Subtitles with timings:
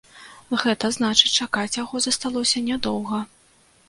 [0.61, 3.21] Гэта значыць, чакаць яго засталося нядоўга.